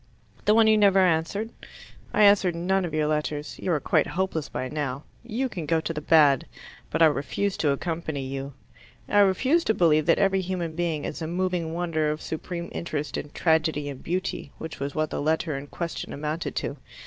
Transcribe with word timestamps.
"The 0.45 0.55
one 0.55 0.65
you 0.65 0.79
never 0.79 0.97
answered?" 0.99 1.51
"I 2.11 2.23
answer 2.23 2.51
none 2.51 2.85
of 2.85 2.93
your 2.95 3.05
letters. 3.05 3.59
You 3.61 3.71
are 3.73 3.79
quite 3.79 4.07
hopeless 4.07 4.49
by 4.49 4.67
now. 4.67 5.03
You 5.23 5.47
can 5.47 5.67
go 5.67 5.79
to 5.79 5.93
the 5.93 6.01
bad. 6.01 6.47
But 6.89 7.03
I 7.03 7.05
refuse 7.05 7.55
to 7.57 7.69
accompany 7.69 8.25
you. 8.25 8.53
I 9.07 9.19
refuse 9.19 9.63
to 9.65 9.75
believe 9.75 10.07
that 10.07 10.17
every 10.17 10.41
human 10.41 10.73
being 10.75 11.05
is 11.05 11.21
a 11.21 11.27
moving 11.27 11.75
wonder 11.75 12.09
of 12.09 12.19
supreme 12.23 12.69
interest 12.71 13.15
and 13.15 13.31
tragedy 13.35 13.89
and 13.89 14.01
beauty 14.01 14.51
which 14.57 14.79
was 14.79 14.95
what 14.95 15.11
the 15.11 15.21
letter 15.21 15.55
in 15.55 15.67
question 15.67 16.13
amounted 16.13 16.55
to. 16.55 16.77